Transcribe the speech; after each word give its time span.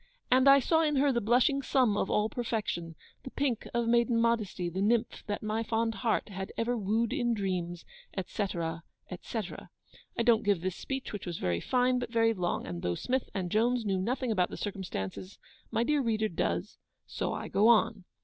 And 0.31 0.49
I 0.49 0.57
saw 0.59 0.81
in 0.81 0.95
her 0.95 1.11
the 1.11 1.21
blushing 1.21 1.61
sum 1.61 1.95
of 1.95 2.09
all 2.09 2.27
perfection; 2.27 2.95
the 3.21 3.29
pink 3.29 3.67
of 3.71 3.87
maiden 3.87 4.19
modesty; 4.19 4.67
the 4.67 4.81
nymph 4.81 5.23
that 5.27 5.43
my 5.43 5.61
fond 5.61 5.93
heart 5.93 6.29
had 6.29 6.51
ever 6.57 6.75
woo'd 6.75 7.13
in 7.13 7.35
dreams,' 7.35 7.85
etc. 8.17 8.81
etc. 9.11 9.69
(I 10.17 10.23
don't 10.23 10.41
give 10.43 10.61
this 10.61 10.75
speech, 10.75 11.13
which 11.13 11.27
was 11.27 11.37
very 11.37 11.59
fine, 11.59 11.99
but 11.99 12.11
very 12.11 12.33
long; 12.33 12.65
and 12.65 12.81
though 12.81 12.95
Smith 12.95 13.29
and 13.35 13.51
Jones 13.51 13.85
knew 13.85 13.99
nothing 13.99 14.31
about 14.31 14.49
the 14.49 14.57
circumstances, 14.57 15.37
my 15.69 15.83
dear 15.83 16.01
reader 16.01 16.29
does, 16.29 16.79
so 17.05 17.33
I 17.33 17.47
go 17.47 17.67
on.) 17.67 18.05